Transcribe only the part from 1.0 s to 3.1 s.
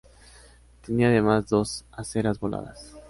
además dos aceras voladas.